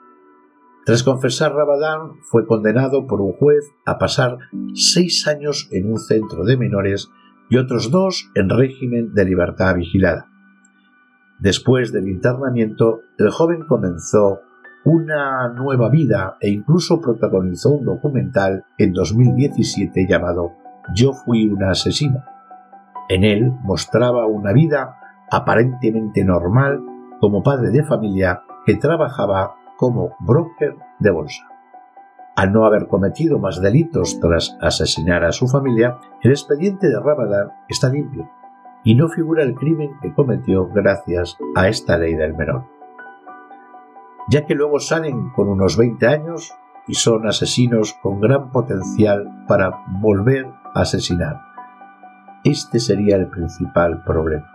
Tras 0.86 1.04
confesar 1.04 1.54
Rabadán, 1.54 2.14
fue 2.22 2.48
condenado 2.48 3.06
por 3.06 3.20
un 3.20 3.34
juez 3.34 3.70
a 3.86 4.00
pasar 4.00 4.38
seis 4.74 5.28
años 5.28 5.68
en 5.72 5.92
un 5.92 6.00
centro 6.00 6.46
de 6.46 6.56
menores 6.56 7.12
y 7.50 7.58
otros 7.58 7.92
dos 7.92 8.32
en 8.36 8.50
régimen 8.50 9.14
de 9.14 9.26
libertad 9.26 9.76
vigilada. 9.76 10.28
Después 11.38 11.92
del 11.92 12.08
internamiento, 12.08 13.02
el 13.18 13.30
joven 13.30 13.66
comenzó 13.68 14.40
una 14.86 15.50
nueva 15.50 15.90
vida 15.90 16.38
e 16.40 16.50
incluso 16.50 17.02
protagonizó 17.02 17.72
un 17.72 17.86
documental 17.86 18.66
en 18.78 18.94
2017 18.94 20.08
llamado 20.08 20.54
Yo 20.96 21.14
fui 21.14 21.48
una 21.48 21.72
asesina. 21.72 22.26
En 23.10 23.24
él 23.24 23.52
mostraba 23.64 24.26
una 24.28 24.54
vida 24.54 24.96
aparentemente 25.32 26.24
normal 26.24 26.80
como 27.20 27.44
padre 27.44 27.72
de 27.72 27.84
familia 27.84 28.44
que 28.66 28.76
trabajaba 28.76 29.56
como 29.78 30.16
broker 30.20 30.76
de 31.00 31.12
bolsa. 31.12 31.48
Al 32.36 32.54
no 32.54 32.66
haber 32.66 32.88
cometido 32.88 33.38
más 33.38 33.62
delitos 33.62 34.20
tras 34.22 34.58
asesinar 34.62 35.26
a 35.26 35.34
su 35.34 35.48
familia, 35.48 35.98
el 36.22 36.32
expediente 36.32 36.88
de 36.88 37.00
Rabadán 37.00 37.52
está 37.68 37.90
limpio 37.90 38.30
y 38.84 38.96
no 38.96 39.10
figura 39.10 39.44
el 39.44 39.56
crimen 39.56 39.92
que 40.02 40.14
cometió 40.14 40.70
gracias 40.70 41.38
a 41.56 41.68
esta 41.68 41.98
ley 41.98 42.16
del 42.16 42.34
menor 42.34 42.79
ya 44.30 44.46
que 44.46 44.56
luego 44.56 44.80
salen 44.80 45.30
con 45.32 45.50
unos 45.50 45.76
20 45.76 46.08
años 46.08 46.54
y 46.88 46.94
son 46.94 47.28
asesinos 47.28 47.94
con 48.02 48.20
gran 48.20 48.52
potencial 48.52 49.46
para 49.48 49.84
volver 49.88 50.48
a 50.74 50.82
asesinar. 50.82 51.42
Este 52.44 52.80
sería 52.80 53.16
el 53.16 53.28
principal 53.28 54.04
problema. 54.04 54.52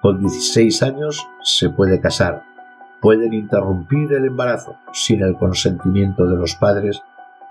Con 0.00 0.20
16 0.20 0.82
años 0.82 1.26
se 1.42 1.70
puede 1.70 2.00
casar, 2.00 2.44
pueden 3.00 3.32
interrumpir 3.32 4.12
el 4.12 4.26
embarazo 4.26 4.76
sin 4.92 5.22
el 5.22 5.36
consentimiento 5.36 6.26
de 6.26 6.36
los 6.36 6.54
padres, 6.54 7.02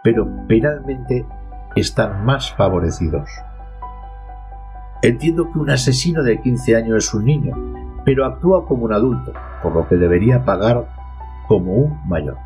pero 0.03 0.27
penalmente 0.47 1.25
están 1.75 2.23
más 2.25 2.53
favorecidos. 2.53 3.29
Entiendo 5.01 5.51
que 5.51 5.59
un 5.59 5.69
asesino 5.69 6.23
de 6.23 6.41
15 6.41 6.75
años 6.75 7.05
es 7.05 7.13
un 7.13 7.25
niño, 7.25 7.55
pero 8.05 8.25
actúa 8.25 8.65
como 8.65 8.85
un 8.85 8.93
adulto, 8.93 9.33
por 9.65 9.73
lo 9.73 9.87
que 9.87 9.95
debería 9.95 10.45
pagar 10.45 10.85
como 11.47 11.73
un 11.73 12.07
mayor. 12.07 12.37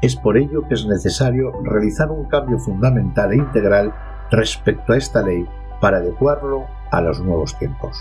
Es 0.00 0.14
por 0.14 0.38
ello 0.38 0.62
que 0.68 0.74
es 0.74 0.86
necesario 0.86 1.50
realizar 1.64 2.08
un 2.12 2.28
cambio 2.28 2.56
fundamental 2.60 3.32
e 3.32 3.38
integral 3.38 3.92
respecto 4.30 4.92
a 4.92 4.96
esta 4.96 5.22
ley 5.22 5.44
para 5.80 5.96
adecuarlo 5.96 6.66
a 6.92 7.00
los 7.00 7.18
nuevos 7.20 7.58
tiempos. 7.58 7.98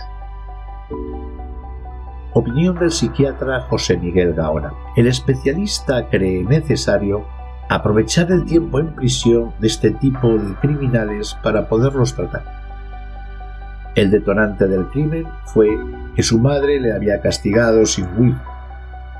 Opinión 2.33 2.77
del 2.77 2.91
psiquiatra 2.91 3.61
José 3.61 3.97
Miguel 3.97 4.35
Gaona. 4.35 4.73
El 4.95 5.07
especialista 5.07 6.07
cree 6.09 6.43
necesario 6.43 7.25
aprovechar 7.67 8.31
el 8.31 8.45
tiempo 8.45 8.79
en 8.79 8.93
prisión 8.93 9.53
de 9.59 9.65
este 9.65 9.89
tipo 9.89 10.37
de 10.37 10.53
criminales 10.61 11.35
para 11.41 11.67
poderlos 11.67 12.13
tratar 12.13 12.68
el 13.95 14.11
detonante 14.11 14.67
del 14.67 14.87
crimen 14.87 15.25
fue 15.45 15.67
que 16.15 16.23
su 16.23 16.39
madre 16.39 16.79
le 16.79 16.93
había 16.93 17.21
castigado 17.21 17.85
sin 17.85 18.05
huir. 18.17 18.35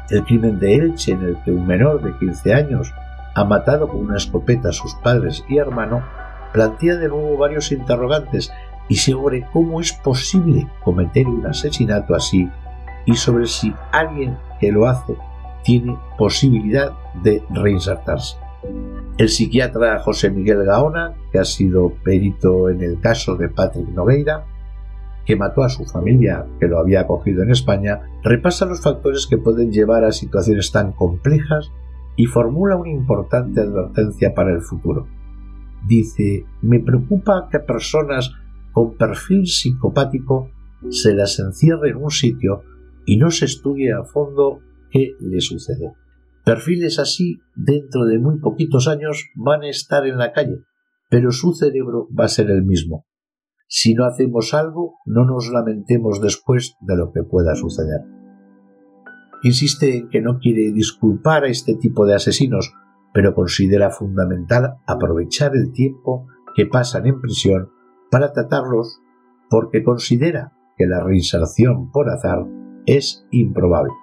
El 0.09 0.23
crimen 0.23 0.59
de 0.59 0.75
Elche, 0.75 1.11
en 1.11 1.23
el 1.23 1.37
que 1.43 1.51
un 1.51 1.67
menor 1.67 2.01
de 2.01 2.17
15 2.17 2.53
años 2.53 2.93
ha 3.35 3.43
matado 3.43 3.87
con 3.87 4.01
una 4.01 4.17
escopeta 4.17 4.69
a 4.69 4.73
sus 4.73 4.95
padres 4.95 5.43
y 5.47 5.57
hermano, 5.57 6.03
plantea 6.53 6.95
de 6.95 7.09
nuevo 7.09 7.37
varios 7.37 7.71
interrogantes 7.71 8.51
y 8.87 8.95
sobre 8.95 9.45
cómo 9.53 9.81
es 9.81 9.93
posible 9.93 10.67
cometer 10.83 11.27
un 11.27 11.45
asesinato 11.45 12.15
así 12.15 12.49
y 13.05 13.15
sobre 13.15 13.45
si 13.45 13.73
alguien 13.91 14.37
que 14.59 14.71
lo 14.71 14.87
hace 14.87 15.15
tiene 15.63 15.97
posibilidad 16.17 16.91
de 17.21 17.43
reinsertarse. 17.49 18.37
El 19.17 19.29
psiquiatra 19.29 19.99
José 19.99 20.29
Miguel 20.29 20.63
Gaona, 20.65 21.13
que 21.31 21.39
ha 21.39 21.45
sido 21.45 21.93
perito 22.03 22.69
en 22.69 22.81
el 22.81 22.99
caso 22.99 23.35
de 23.35 23.49
Patrick 23.49 23.87
Nogueira, 23.89 24.45
que 25.29 25.35
mató 25.35 25.61
a 25.61 25.69
su 25.69 25.85
familia, 25.85 26.47
que 26.59 26.67
lo 26.67 26.79
había 26.79 27.01
acogido 27.01 27.43
en 27.43 27.51
España, 27.51 28.01
repasa 28.23 28.65
los 28.65 28.81
factores 28.81 29.27
que 29.27 29.37
pueden 29.37 29.71
llevar 29.71 30.03
a 30.03 30.11
situaciones 30.11 30.71
tan 30.71 30.91
complejas 30.91 31.71
y 32.15 32.25
formula 32.25 32.77
una 32.77 32.89
importante 32.89 33.61
advertencia 33.61 34.33
para 34.33 34.51
el 34.51 34.61
futuro. 34.61 35.07
Dice, 35.87 36.45
me 36.63 36.79
preocupa 36.79 37.47
que 37.51 37.59
personas 37.59 38.31
con 38.71 38.97
perfil 38.97 39.45
psicopático 39.45 40.49
se 40.89 41.13
las 41.13 41.37
encierre 41.37 41.91
en 41.91 41.97
un 41.97 42.09
sitio 42.09 42.63
y 43.05 43.17
no 43.17 43.29
se 43.29 43.45
estudie 43.45 43.93
a 43.93 44.05
fondo 44.05 44.61
qué 44.89 45.11
le 45.19 45.41
sucede. 45.41 45.93
Perfiles 46.43 46.97
así, 46.97 47.39
dentro 47.55 48.05
de 48.05 48.17
muy 48.17 48.39
poquitos 48.39 48.87
años, 48.87 49.29
van 49.35 49.61
a 49.61 49.69
estar 49.69 50.07
en 50.07 50.17
la 50.17 50.31
calle, 50.31 50.63
pero 51.07 51.31
su 51.31 51.53
cerebro 51.53 52.07
va 52.19 52.25
a 52.25 52.29
ser 52.29 52.49
el 52.49 52.63
mismo. 52.63 53.05
Si 53.71 53.93
no 53.93 54.05
hacemos 54.05 54.55
algo, 54.55 54.97
no 55.05 55.25
nos 55.25 55.51
lamentemos 55.51 56.19
después 56.19 56.75
de 56.79 56.97
lo 56.97 57.11
que 57.11 57.21
pueda 57.21 57.53
suceder. 57.53 58.01
Insiste 59.43 59.95
en 59.95 60.09
que 60.09 60.21
no 60.21 60.39
quiere 60.39 60.71
disculpar 60.71 61.43
a 61.43 61.49
este 61.49 61.75
tipo 61.75 62.07
de 62.07 62.15
asesinos, 62.15 62.73
pero 63.13 63.35
considera 63.35 63.91
fundamental 63.91 64.77
aprovechar 64.87 65.55
el 65.55 65.71
tiempo 65.71 66.25
que 66.55 66.65
pasan 66.65 67.05
en 67.05 67.21
prisión 67.21 67.69
para 68.09 68.33
tratarlos 68.33 69.01
porque 69.51 69.83
considera 69.83 70.51
que 70.75 70.87
la 70.87 71.03
reinserción 71.03 71.91
por 71.91 72.09
azar 72.09 72.47
es 72.87 73.27
improbable. 73.29 73.93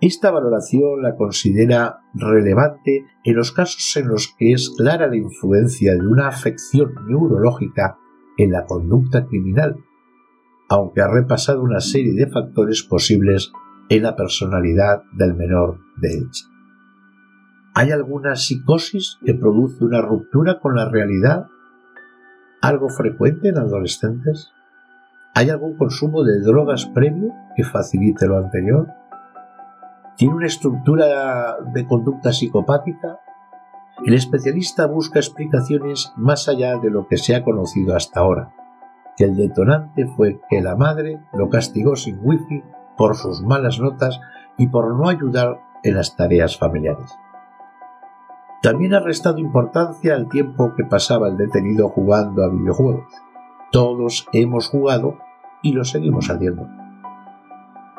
Esta 0.00 0.30
valoración 0.30 1.02
la 1.02 1.16
considera 1.16 2.00
relevante 2.14 3.04
en 3.24 3.36
los 3.36 3.52
casos 3.52 3.94
en 3.96 4.08
los 4.08 4.34
que 4.38 4.52
es 4.52 4.70
clara 4.70 5.06
la 5.06 5.16
influencia 5.16 5.92
de 5.92 6.06
una 6.06 6.28
afección 6.28 6.94
neurológica 7.08 7.98
en 8.38 8.52
la 8.52 8.64
conducta 8.64 9.26
criminal, 9.26 9.76
aunque 10.70 11.02
ha 11.02 11.08
repasado 11.08 11.62
una 11.62 11.80
serie 11.80 12.14
de 12.14 12.30
factores 12.30 12.82
posibles 12.82 13.52
en 13.88 14.04
la 14.04 14.16
personalidad 14.16 15.02
del 15.12 15.34
menor 15.34 15.80
de 15.96 16.18
Elche. 16.18 16.44
¿Hay 17.74 17.90
alguna 17.90 18.36
psicosis 18.36 19.18
que 19.24 19.34
produce 19.34 19.84
una 19.84 20.00
ruptura 20.00 20.60
con 20.60 20.74
la 20.74 20.88
realidad? 20.88 21.46
¿Algo 22.60 22.88
frecuente 22.88 23.48
en 23.48 23.58
adolescentes? 23.58 24.50
¿Hay 25.34 25.50
algún 25.50 25.76
consumo 25.76 26.24
de 26.24 26.40
drogas 26.40 26.86
previo 26.86 27.32
que 27.56 27.64
facilite 27.64 28.26
lo 28.26 28.38
anterior? 28.38 28.88
¿Tiene 30.16 30.34
una 30.34 30.46
estructura 30.46 31.56
de 31.72 31.86
conducta 31.86 32.32
psicopática 32.32 33.18
el 34.04 34.14
especialista 34.14 34.86
busca 34.86 35.18
explicaciones 35.18 36.12
más 36.16 36.48
allá 36.48 36.76
de 36.78 36.90
lo 36.90 37.06
que 37.08 37.16
se 37.16 37.34
ha 37.34 37.42
conocido 37.42 37.96
hasta 37.96 38.20
ahora, 38.20 38.54
que 39.16 39.24
el 39.24 39.36
detonante 39.36 40.06
fue 40.06 40.40
que 40.48 40.60
la 40.60 40.76
madre 40.76 41.20
lo 41.32 41.48
castigó 41.48 41.96
sin 41.96 42.18
wifi 42.22 42.62
por 42.96 43.16
sus 43.16 43.42
malas 43.42 43.80
notas 43.80 44.20
y 44.56 44.68
por 44.68 44.94
no 44.94 45.08
ayudar 45.08 45.60
en 45.82 45.96
las 45.96 46.16
tareas 46.16 46.56
familiares. 46.56 47.16
También 48.62 48.94
ha 48.94 49.00
restado 49.00 49.38
importancia 49.38 50.14
al 50.14 50.28
tiempo 50.28 50.74
que 50.76 50.84
pasaba 50.84 51.28
el 51.28 51.36
detenido 51.36 51.88
jugando 51.88 52.44
a 52.44 52.48
videojuegos. 52.48 53.06
Todos 53.70 54.26
hemos 54.32 54.68
jugado 54.68 55.18
y 55.62 55.72
lo 55.72 55.84
seguimos 55.84 56.28
haciendo. 56.28 56.66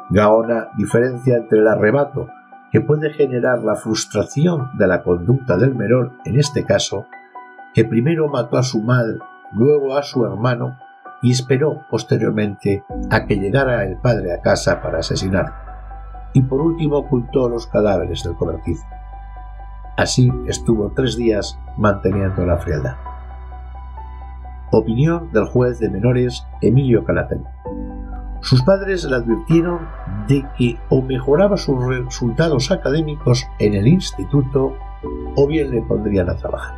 Gaona 0.09 0.69
diferencia 0.77 1.37
entre 1.37 1.59
el 1.59 1.67
arrebato 1.67 2.27
que 2.71 2.81
puede 2.81 3.11
generar 3.13 3.63
la 3.63 3.75
frustración 3.75 4.69
de 4.77 4.87
la 4.87 5.03
conducta 5.03 5.57
del 5.57 5.75
menor 5.75 6.13
en 6.25 6.39
este 6.39 6.65
caso, 6.65 7.07
que 7.73 7.85
primero 7.85 8.27
mató 8.27 8.57
a 8.57 8.63
su 8.63 8.81
madre, 8.81 9.17
luego 9.53 9.97
a 9.97 10.03
su 10.03 10.25
hermano 10.25 10.77
y 11.21 11.31
esperó 11.31 11.81
posteriormente 11.89 12.83
a 13.09 13.25
que 13.25 13.37
llegara 13.37 13.83
el 13.83 13.97
padre 13.97 14.33
a 14.33 14.41
casa 14.41 14.81
para 14.81 14.99
asesinarlo, 14.99 15.53
y 16.33 16.41
por 16.43 16.61
último 16.61 16.97
ocultó 16.97 17.49
los 17.49 17.67
cadáveres 17.67 18.23
del 18.23 18.35
cobertizo. 18.35 18.85
Así 19.97 20.31
estuvo 20.47 20.93
tres 20.95 21.17
días 21.17 21.59
manteniendo 21.77 22.45
la 22.45 22.57
frialdad. 22.57 22.95
Opinión 24.71 25.31
del 25.33 25.45
juez 25.45 25.79
de 25.79 25.89
menores 25.89 26.45
Emilio 26.61 27.03
Calatayud. 27.03 27.45
Sus 28.41 28.63
padres 28.63 29.03
le 29.03 29.15
advirtieron 29.15 29.87
de 30.27 30.45
que 30.57 30.77
o 30.89 31.01
mejoraba 31.01 31.57
sus 31.57 31.83
resultados 31.85 32.71
académicos 32.71 33.45
en 33.59 33.73
el 33.73 33.87
instituto 33.87 34.75
o 35.35 35.47
bien 35.47 35.71
le 35.71 35.81
pondrían 35.81 36.29
a 36.29 36.35
trabajar. 36.35 36.75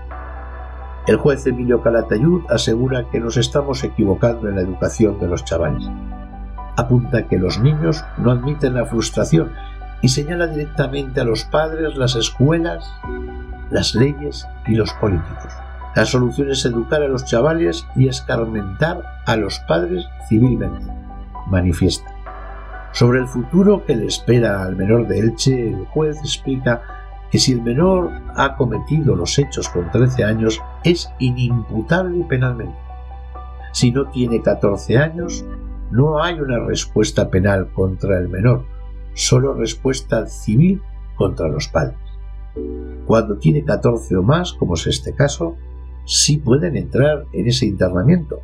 El 1.07 1.17
juez 1.17 1.45
Emilio 1.47 1.81
Calatayud 1.81 2.41
asegura 2.49 3.09
que 3.09 3.19
nos 3.19 3.37
estamos 3.37 3.83
equivocando 3.83 4.49
en 4.49 4.55
la 4.55 4.61
educación 4.61 5.19
de 5.19 5.27
los 5.27 5.43
chavales. 5.43 5.89
Apunta 6.77 7.27
que 7.27 7.37
los 7.37 7.59
niños 7.59 8.03
no 8.17 8.31
admiten 8.31 8.75
la 8.75 8.85
frustración 8.85 9.51
y 10.01 10.09
señala 10.09 10.47
directamente 10.47 11.21
a 11.21 11.25
los 11.25 11.43
padres, 11.43 11.95
las 11.95 12.15
escuelas, 12.15 12.91
las 13.69 13.93
leyes 13.95 14.47
y 14.67 14.75
los 14.75 14.93
políticos. 14.93 15.53
La 15.95 16.05
solución 16.05 16.49
es 16.49 16.65
educar 16.65 17.01
a 17.03 17.07
los 17.07 17.25
chavales 17.25 17.85
y 17.95 18.07
escarmentar 18.07 19.01
a 19.25 19.35
los 19.35 19.59
padres 19.67 20.05
civilmente. 20.27 21.00
Manifiesta. 21.51 22.15
Sobre 22.93 23.19
el 23.19 23.27
futuro 23.27 23.85
que 23.85 23.95
le 23.95 24.07
espera 24.07 24.63
al 24.63 24.75
menor 24.75 25.07
de 25.07 25.19
Elche, 25.19 25.69
el 25.69 25.85
juez 25.85 26.17
explica 26.19 26.81
que 27.29 27.39
si 27.39 27.53
el 27.53 27.61
menor 27.61 28.11
ha 28.35 28.57
cometido 28.57 29.15
los 29.15 29.37
hechos 29.37 29.69
con 29.69 29.89
13 29.91 30.23
años 30.23 30.59
es 30.83 31.09
inimputable 31.19 32.25
penalmente. 32.25 32.77
Si 33.71 33.91
no 33.91 34.09
tiene 34.09 34.41
14 34.41 34.97
años, 34.97 35.45
no 35.91 36.21
hay 36.21 36.39
una 36.39 36.59
respuesta 36.59 37.29
penal 37.29 37.71
contra 37.71 38.17
el 38.17 38.27
menor, 38.27 38.65
solo 39.13 39.53
respuesta 39.53 40.27
civil 40.27 40.81
contra 41.15 41.47
los 41.47 41.67
padres. 41.69 41.97
Cuando 43.05 43.37
tiene 43.37 43.63
14 43.63 44.17
o 44.17 44.23
más, 44.23 44.51
como 44.53 44.73
es 44.73 44.87
este 44.87 45.13
caso, 45.13 45.55
sí 46.05 46.37
pueden 46.37 46.75
entrar 46.75 47.25
en 47.31 47.47
ese 47.47 47.65
internamiento. 47.65 48.39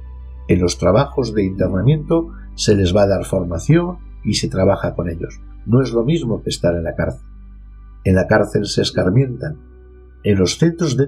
En 0.48 0.62
los 0.62 0.78
trabajos 0.78 1.34
de 1.34 1.44
internamiento 1.44 2.32
se 2.58 2.76
les 2.76 2.94
va 2.94 3.04
a 3.04 3.08
dar 3.08 3.24
formación 3.24 4.00
y 4.26 4.34
se 4.34 4.50
trabaja 4.50 4.96
con 4.96 5.10
ellos. 5.10 5.40
No 5.66 5.82
es 5.82 5.94
lo 5.94 6.04
mismo 6.04 6.44
que 6.44 6.50
estar 6.50 6.76
en 6.76 6.84
la 6.84 6.96
cárcel. 6.96 7.26
En 8.04 8.16
la 8.16 8.28
cárcel 8.28 8.66
se 8.66 8.82
escarmientan. 8.82 9.60
En 10.24 10.38
los 10.38 10.58
centros 10.58 10.98
de, 10.98 11.08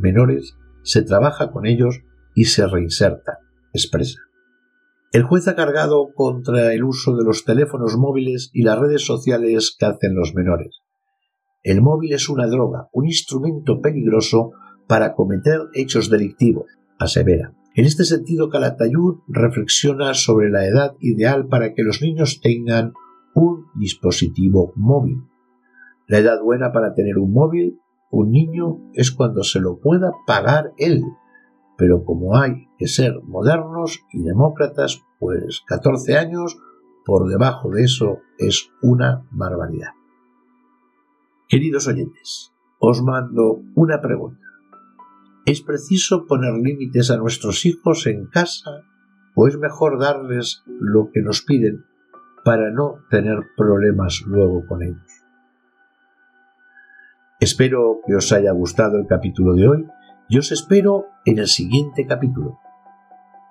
menores 0.00 0.56
se 0.82 1.02
trabaja 1.02 1.50
con 1.50 1.66
ellos 1.66 2.00
y 2.34 2.44
se 2.44 2.66
reinserta, 2.66 3.38
expresa. 3.74 4.20
El 5.12 5.24
juez 5.24 5.48
ha 5.48 5.56
cargado 5.56 6.12
contra 6.14 6.72
el 6.72 6.84
uso 6.84 7.16
de 7.16 7.24
los 7.24 7.44
teléfonos 7.44 7.96
móviles 7.96 8.50
y 8.54 8.62
las 8.62 8.78
redes 8.78 9.04
sociales 9.04 9.76
que 9.76 9.86
hacen 9.86 10.14
los 10.14 10.34
menores. 10.34 10.80
El 11.62 11.82
móvil 11.82 12.12
es 12.12 12.28
una 12.28 12.46
droga, 12.46 12.88
un 12.92 13.06
instrumento 13.06 13.80
peligroso 13.80 14.52
para 14.86 15.14
cometer 15.14 15.60
hechos 15.74 16.08
delictivos, 16.08 16.66
asevera. 16.98 17.52
En 17.74 17.84
este 17.84 18.04
sentido, 18.04 18.48
Calatayud 18.48 19.20
reflexiona 19.28 20.14
sobre 20.14 20.50
la 20.50 20.66
edad 20.66 20.96
ideal 20.98 21.46
para 21.46 21.72
que 21.72 21.82
los 21.82 22.02
niños 22.02 22.40
tengan 22.40 22.94
un 23.34 23.66
dispositivo 23.74 24.72
móvil. 24.74 25.22
La 26.08 26.18
edad 26.18 26.42
buena 26.42 26.72
para 26.72 26.94
tener 26.94 27.18
un 27.18 27.32
móvil, 27.32 27.78
un 28.10 28.32
niño, 28.32 28.80
es 28.94 29.12
cuando 29.12 29.44
se 29.44 29.60
lo 29.60 29.78
pueda 29.78 30.12
pagar 30.26 30.72
él. 30.78 31.04
Pero 31.78 32.04
como 32.04 32.36
hay 32.36 32.68
que 32.76 32.88
ser 32.88 33.22
modernos 33.22 34.00
y 34.12 34.22
demócratas, 34.22 35.02
pues 35.20 35.62
14 35.66 36.16
años, 36.16 36.58
por 37.06 37.28
debajo 37.28 37.70
de 37.70 37.84
eso 37.84 38.18
es 38.36 38.70
una 38.82 39.26
barbaridad. 39.30 39.92
Queridos 41.48 41.86
oyentes, 41.86 42.52
os 42.80 43.02
mando 43.02 43.62
una 43.76 44.00
pregunta. 44.00 44.49
¿Es 45.50 45.62
preciso 45.62 46.26
poner 46.28 46.52
límites 46.52 47.10
a 47.10 47.16
nuestros 47.16 47.66
hijos 47.66 48.06
en 48.06 48.26
casa 48.26 48.84
o 49.34 49.48
es 49.48 49.58
mejor 49.58 49.98
darles 49.98 50.62
lo 50.68 51.10
que 51.10 51.22
nos 51.22 51.42
piden 51.42 51.84
para 52.44 52.70
no 52.70 52.98
tener 53.10 53.40
problemas 53.56 54.22
luego 54.26 54.64
con 54.68 54.84
ellos? 54.84 55.24
Espero 57.40 57.98
que 58.06 58.14
os 58.14 58.30
haya 58.30 58.52
gustado 58.52 58.96
el 58.96 59.08
capítulo 59.08 59.54
de 59.54 59.66
hoy 59.66 59.88
y 60.28 60.38
os 60.38 60.52
espero 60.52 61.06
en 61.24 61.40
el 61.40 61.48
siguiente 61.48 62.06
capítulo. 62.06 62.60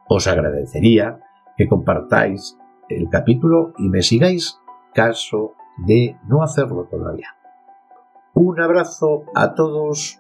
Os 0.08 0.26
agradecería 0.26 1.20
que 1.58 1.68
compartáis 1.68 2.58
el 2.88 3.10
capítulo 3.10 3.74
y 3.78 3.90
me 3.90 4.04
sigáis 4.04 4.58
caso 4.94 5.56
de 5.86 6.16
no 6.30 6.44
hacerlo 6.44 6.88
todavía. 6.90 7.36
Un 8.36 8.62
abrazo 8.62 9.26
a 9.36 9.54
todos 9.54 10.18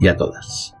y 0.00 0.08
a 0.08 0.16
todas. 0.16 0.77